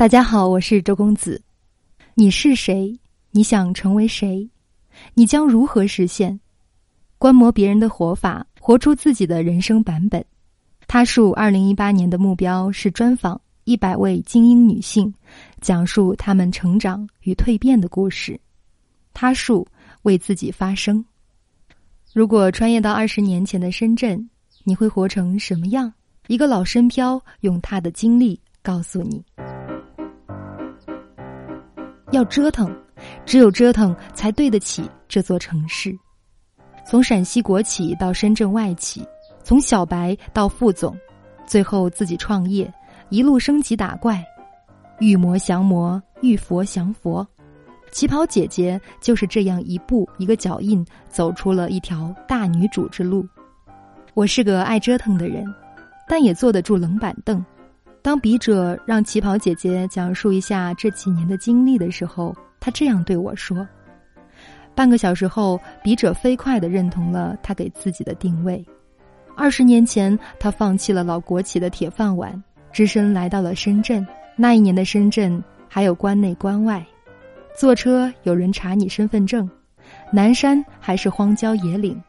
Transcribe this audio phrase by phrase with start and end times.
[0.00, 1.42] 大家好，我是周公子。
[2.14, 2.98] 你是谁？
[3.32, 4.48] 你想成为谁？
[5.12, 6.40] 你将如何实现？
[7.18, 10.24] 观摩别人的活法，活出自己的人生版本。
[10.88, 15.12] 他树二零一八年的目标是专访一百位精英女性，
[15.60, 18.40] 讲述她们成长与蜕变的故事。
[19.12, 19.68] 他树
[20.04, 21.04] 为自己发声。
[22.14, 24.30] 如果穿越到二十年前的深圳，
[24.64, 25.92] 你会活成什么样？
[26.28, 29.22] 一个老深漂用他的经历告诉你。
[32.10, 32.74] 要折腾，
[33.24, 35.96] 只有折腾才对得起这座城市。
[36.84, 39.06] 从陕西国企到深圳外企，
[39.44, 40.96] 从小白到副总，
[41.46, 42.72] 最后自己创业，
[43.10, 44.24] 一路升级打怪，
[44.98, 47.26] 遇魔降魔，遇佛降佛。
[47.92, 53.26] 旗袍姐姐就是这样一步一个脚印，走出了一条大女主之路。
[54.14, 55.44] 我是个爱折腾的人，
[56.08, 57.44] 但也坐得住冷板凳。
[58.02, 63.66] 当笔者让旗袍姐姐讲述一下这几年的经历的时候，她这样对我说
[64.74, 68.64] ：“半个小时后，笔者飞快的认同了她给自己的定位。
[69.36, 72.42] 二十年前，她放弃了老国企的铁饭碗，
[72.72, 74.06] 只身来到了深圳。
[74.34, 76.82] 那一年的深圳还有关内关外，
[77.54, 79.48] 坐车有人查你身份证，
[80.10, 82.02] 南山还是荒郊野岭。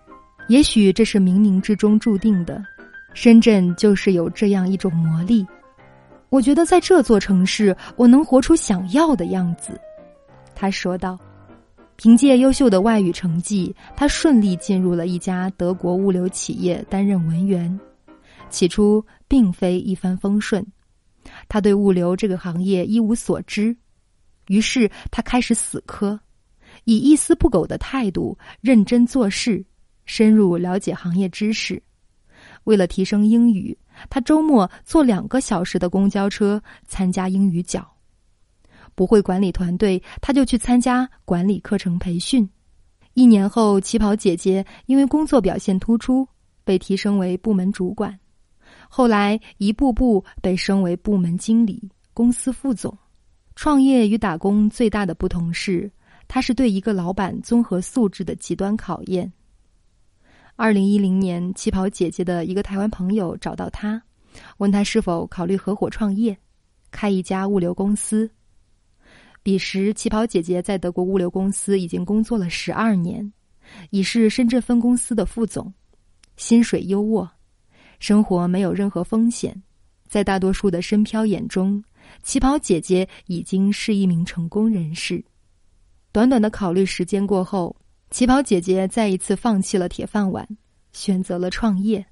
[0.47, 2.63] 也许这是冥冥之中注定的，
[3.13, 5.45] 深圳就是有这样一种魔力。”
[6.31, 9.77] 我觉得在这座城市，我能活出想要的样子，
[10.55, 11.19] 他说道。
[11.97, 17.77] 凭借优秀的外语成绩，他顺利进入了一家德国物流企业担任文员。
[18.49, 20.65] 起初并非一帆风顺，
[21.49, 23.75] 他对物流这个行业一无所知，
[24.47, 26.17] 于是他开始死磕，
[26.85, 29.63] 以一丝不苟的态度认真做事，
[30.05, 31.83] 深入了解行业知识。
[32.63, 33.77] 为了提升英语。
[34.09, 37.85] 他周末坐两个小时的公交车参加英语角，
[38.95, 42.47] 不会管理团队，他就去参加管理课程培训。
[43.13, 46.27] 一年后，旗袍姐姐因为工作表现突出，
[46.63, 48.17] 被提升为部门主管，
[48.87, 52.97] 后来一步步被升为部门经理、公司副总。
[53.53, 55.91] 创业与打工最大的不同是，
[56.27, 59.31] 它是对一个老板综合素质的极端考验。
[60.55, 64.01] 二零一零年，旗袍姐姐的一个台湾朋友找到她，
[64.57, 66.37] 问她是否考虑合伙创业，
[66.91, 68.29] 开一家物流公司。
[69.41, 73.31] 彼时，旗袍姐姐在德国物流公司已经工作了十二年，
[73.89, 75.73] 已是深圳分公司的副总，
[76.37, 77.27] 薪水优渥，
[77.97, 79.59] 生活没有任何风险。
[80.07, 81.83] 在大多数的深漂眼中，
[82.21, 85.23] 旗袍姐姐已经是一名成功人士。
[86.11, 87.75] 短短的考虑时间过后。
[88.11, 90.45] 旗袍姐姐再一次放弃了铁饭碗，
[90.91, 92.05] 选择了创业。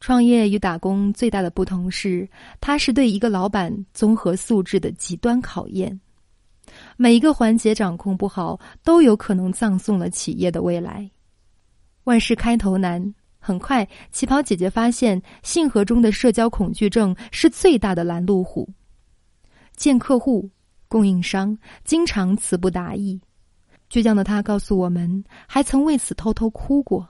[0.00, 2.28] 创业与打工最大的不同是，
[2.60, 5.98] 它是对一个老板综合素质的极端考验。
[6.96, 11.08] 每一个环节掌控不好，都有可能葬送了企业的未来。
[12.02, 18.68] 万事开头难，很快，旗袍姐姐发现，信盒中的社交恐惧症是最大的拦路虎。
[19.76, 20.50] 见客户、
[20.88, 23.20] 供应商，经常词不达意。
[23.94, 27.08] 倔强的他告诉我们，还曾为此偷偷哭过。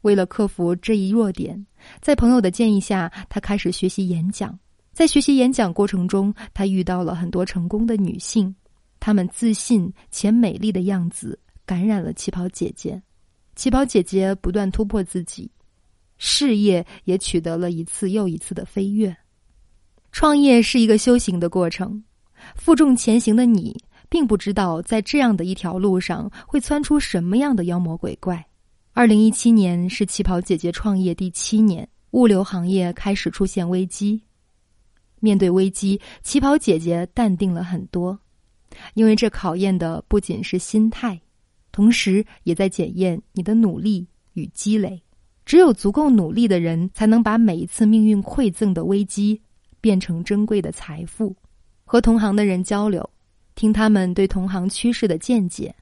[0.00, 1.66] 为了克服这一弱点，
[2.00, 4.58] 在朋友的建议下，他开始学习演讲。
[4.94, 8.56] 在学习演讲过程中，他遇到了很多成功的女性，
[8.98, 13.02] 她们自信且美丽的样子感染了旗袍姐姐。
[13.54, 15.50] 旗袍姐姐不断突破自己，
[16.16, 19.14] 事业也取得了一次又一次的飞跃。
[20.10, 22.02] 创业是一个修行的过程，
[22.54, 23.76] 负重前行的你。
[24.16, 28.42] 并不知道在这样的一条路上会窜出什么样的妖魔鬼怪。
[28.94, 34.18] 二零一七年是旗袍姐姐创业第七年，物流行业开始出现危机。
[35.20, 38.18] 面对危机，旗袍姐姐淡定了很多，
[38.94, 41.20] 因为这考验的不仅是心态，
[41.70, 44.98] 同时也在检验你的努力与积累。
[45.44, 49.38] 只有足够努力的人，才能把每一次命运馈赠的危机
[49.82, 51.36] 变成珍贵的财富。
[51.84, 53.06] 和同行的人交流。
[53.56, 55.74] 听他们对同行趋势的见解，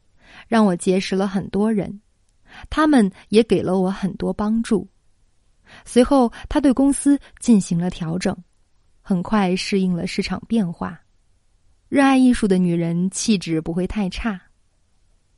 [0.49, 2.01] 让我结识了很多人，
[2.71, 4.89] 他们也给了我很多帮助。
[5.85, 8.35] 随后，他对公司进行了调整，
[9.03, 10.99] 很快适应了市场变化。
[11.89, 14.41] 热爱艺术的女人气质不会太差。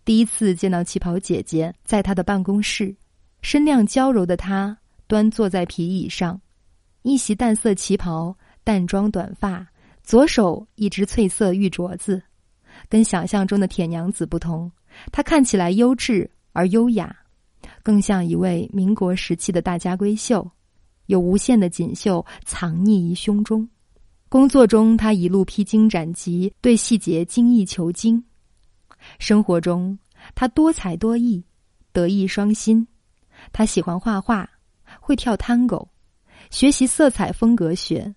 [0.04, 2.94] 第一次见到旗袍姐姐，在她的办公室，
[3.40, 6.38] 身量娇柔的她端坐在皮椅上，
[7.02, 9.66] 一袭淡色旗袍，淡妆短发。
[10.02, 12.22] 左手一只翠色玉镯子，
[12.88, 14.70] 跟想象中的铁娘子不同，
[15.10, 17.14] 她看起来优质而优雅，
[17.82, 20.50] 更像一位民国时期的大家闺秀，
[21.06, 23.68] 有无限的锦绣藏匿于胸中。
[24.28, 28.20] 工作中他一路披荆斩棘，对细节精益求精；
[29.18, 29.96] 生活中
[30.34, 31.44] 他多才多艺，
[31.92, 32.86] 德艺双馨。
[33.52, 34.48] 他喜欢画画，
[35.00, 35.86] 会跳探戈，
[36.50, 38.14] 学习色彩风格学。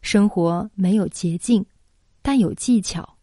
[0.00, 1.64] 生活没有捷径，
[2.22, 3.17] 但有技巧。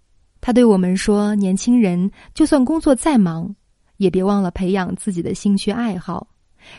[0.46, 3.56] 他对我们说：“年轻人，就算工作再忙，
[3.98, 6.28] 也别忘了培养自己的兴趣爱好。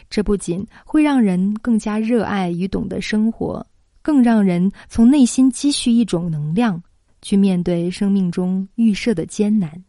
[0.09, 3.67] 这不仅会让人更加热爱与懂得生活，
[4.03, 6.81] 更让人从内心积蓄一种能量，
[7.23, 9.83] 去面对生命中预设的艰难。”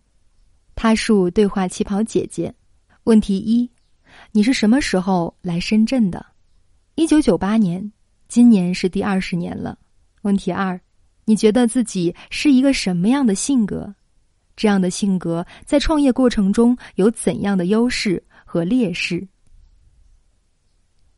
[0.73, 2.51] 他树对话旗袍姐姐，
[3.03, 3.69] 问题一：
[4.31, 6.25] 你是什么时候来深圳的？
[6.95, 7.91] 一九九八年，
[8.27, 9.77] 今年是第二十年了。
[10.23, 10.81] 问题二。
[11.29, 13.93] 你觉得自己是一个什么样的性格？
[14.55, 19.27] 这样的性格在创业过程中有怎样的优势和劣势？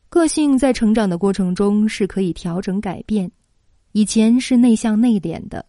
[0.08, 3.30] 个性在成长的过程中是可以调整改变。
[3.92, 5.64] 以前是内向内敛的，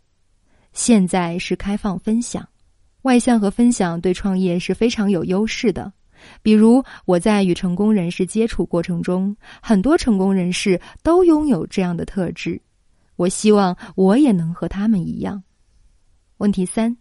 [0.74, 2.46] 现在是开放分享。
[3.04, 5.94] 外向和分享对创业是非常有优势的。
[6.42, 12.60] 比如我在与成功人士接触过程中，很多成功人士都拥有这样的特质。
[13.22, 15.44] 我希望我也能和他们一样。
[16.38, 16.98] 问题三：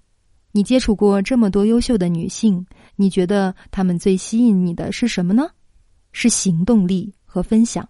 [0.52, 5.48] 你接触过这么多优秀的女性，你觉得她们最吸引你的是什么呢？
[6.12, 7.88] 是行动力和分享。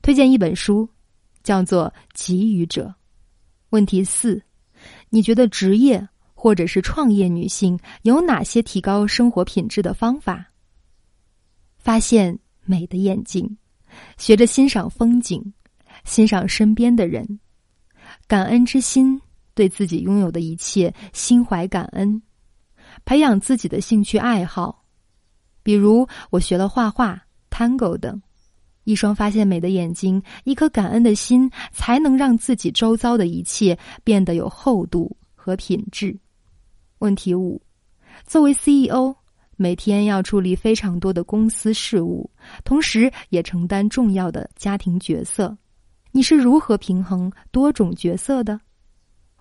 [0.00, 0.88] 推荐一本书，
[1.42, 2.86] 叫做《给予者》。
[3.70, 4.40] 问题四：
[5.10, 10.52] 你觉得职业或者是创业女性有哪些提高生活品质的方法？
[11.78, 13.58] 发现美的眼睛，
[14.18, 15.52] 学着欣赏风景，
[16.04, 17.40] 欣赏身边的人。
[18.28, 19.20] 感恩之心，
[19.54, 22.20] 对自己拥有的一切心怀感恩，
[23.04, 24.84] 培养自己的兴趣爱好，
[25.62, 28.20] 比如我学了画画、Tango 等。
[28.82, 36.16] 一双发现美的眼睛，一颗感恩的心，才能让自己周遭的一切变得有厚度和品质。
[36.98, 37.60] 问题五：
[38.24, 39.14] 作为 CEO，
[39.56, 42.30] 每天要处理非常多的公司事务，
[42.64, 45.56] 同时也承担重要的家庭角色。
[46.16, 48.58] 你是如何平衡多种角色的？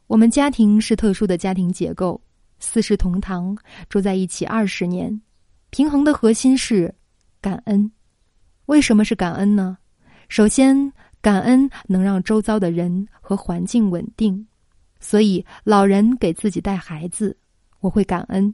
[0.08, 2.20] 我们家庭是特殊的家庭结构，
[2.60, 3.58] 四世同堂，
[3.88, 5.22] 住在一起二十年。
[5.70, 6.94] 平衡的核心是
[7.40, 7.90] 感恩。
[8.66, 9.78] 为什么是感恩呢？
[10.28, 10.92] 首先，
[11.22, 14.46] 感恩能让周遭的人和环境稳定，
[15.00, 17.38] 所以老人给自己带孩子，
[17.80, 18.54] 我会感恩；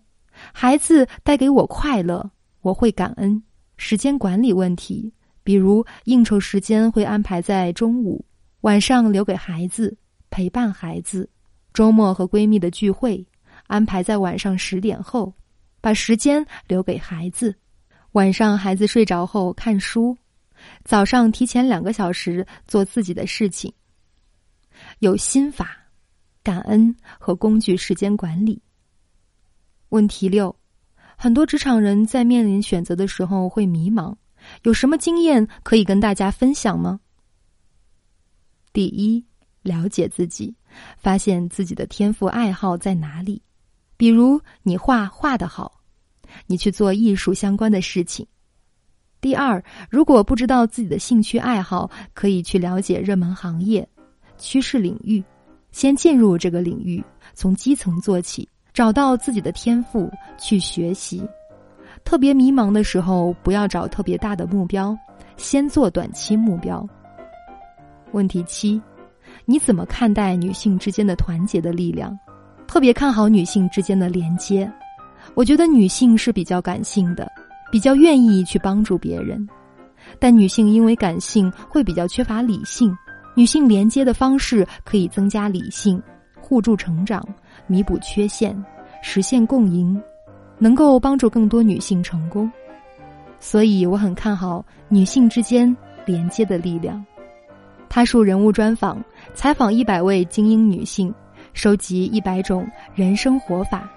[0.54, 2.30] 孩子带给我快乐，
[2.62, 3.42] 我会感恩。
[3.78, 5.12] 时间管理问题。
[5.44, 8.24] 比如应酬时间会安排在中午，
[8.62, 9.98] 晚上留给孩子
[10.30, 11.28] 陪伴孩子；
[11.74, 13.26] 周末和闺蜜的聚会
[13.68, 15.34] 安排在晚上十点后，
[15.82, 17.56] 把时间留给孩子。
[18.12, 20.18] 晚上孩子睡着后看书，
[20.84, 23.74] 早上提前两个小时做自己的事情。
[25.00, 25.78] 有心法、
[26.44, 28.62] 感恩和工具时间管理。
[29.90, 30.56] 问题六：
[31.18, 34.16] 很多职场人在面临选择的时候会迷茫。
[34.64, 37.00] 有什么经验可以跟大家分享吗？
[38.74, 39.24] 第一，
[39.62, 40.56] 了解自己，
[40.98, 43.42] 发现自己的天赋爱好在哪里。
[43.98, 45.82] 比如你画画的好，
[46.48, 48.26] 你去做艺术相关的事情。
[49.20, 53.88] 第二，如果不知道自己的兴趣爱好，可以去了解热门行业、
[54.38, 55.24] 趋势领域，
[55.72, 57.04] 先进入这个领域，
[57.36, 61.22] 从基层做起，找到自己的天赋去学习。
[62.12, 64.94] 特别迷茫的时候，不要找特别大的目标，
[65.38, 66.86] 先做短期目标。
[68.12, 68.82] 问题七：
[69.46, 72.20] 你怎么看待女性之间的团结的力量？
[72.68, 74.70] 特别看好女性之间的连接。
[75.36, 77.32] 我觉得女性是比较感性的，
[77.72, 79.48] 比较愿意去帮助别人，
[80.20, 82.94] 但女性因为感性会比较缺乏理性。
[83.36, 86.04] 女性连接的方式可以增加理性，
[86.42, 87.26] 互助成长，
[87.68, 88.54] 弥补缺陷，
[89.02, 89.98] 实现共赢。
[90.62, 92.48] 能够帮助更多女性成功，
[93.40, 95.76] 所以我很看好女性之间
[96.06, 97.04] 连接的力量。
[97.90, 99.04] 他述人物专访，
[99.34, 101.12] 采访一百位精英女性，
[101.54, 103.90] 收集一百种人生活法，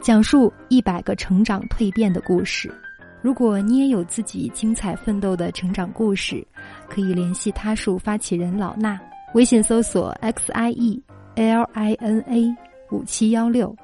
[0.00, 2.72] 讲述一百个成长蜕变的故事。
[3.20, 6.46] 如果你也有自己精彩奋斗的成长故事，
[6.88, 8.96] 可以联系他述发起人老衲，
[9.34, 11.02] 微信搜索 x i e
[11.34, 12.56] l i n a
[12.92, 13.74] 五七幺六。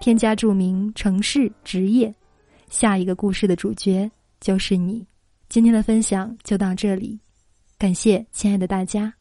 [0.00, 2.14] 添加著名城市职业，
[2.68, 4.10] 下一个故事的主角
[4.40, 5.04] 就是你。
[5.48, 7.18] 今天的分享就到这里，
[7.78, 9.12] 感谢亲爱的大家。